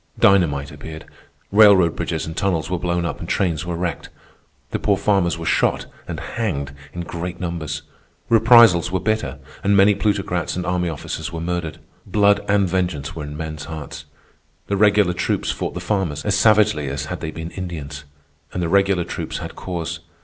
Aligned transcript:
Dynamite 0.19 0.71
appeared. 0.71 1.05
Railroad 1.51 1.95
bridges 1.95 2.25
and 2.25 2.35
tunnels 2.35 2.71
were 2.71 2.79
blown 2.79 3.05
up 3.05 3.19
and 3.19 3.29
trains 3.29 3.67
were 3.67 3.75
wrecked. 3.75 4.09
The 4.71 4.79
poor 4.79 4.97
farmers 4.97 5.37
were 5.37 5.45
shot 5.45 5.85
and 6.07 6.19
hanged 6.19 6.73
in 6.91 7.01
great 7.01 7.39
numbers. 7.39 7.83
Reprisals 8.27 8.91
were 8.91 8.99
bitter, 8.99 9.37
and 9.63 9.77
many 9.77 9.93
plutocrats 9.93 10.55
and 10.55 10.65
army 10.65 10.89
officers 10.89 11.31
were 11.31 11.39
murdered. 11.39 11.77
Blood 12.07 12.43
and 12.49 12.67
vengeance 12.67 13.15
were 13.15 13.25
in 13.25 13.37
men's 13.37 13.65
hearts. 13.65 14.05
The 14.65 14.75
regular 14.75 15.13
troops 15.13 15.51
fought 15.51 15.75
the 15.75 15.79
farmers 15.79 16.25
as 16.25 16.33
savagely 16.35 16.87
as 16.89 17.05
had 17.05 17.19
they 17.21 17.29
been 17.29 17.51
Indians. 17.51 18.03
And 18.53 18.63
the 18.63 18.69
regular 18.69 19.03
troops 19.03 19.37
had 19.37 19.55
cause. 19.55 19.99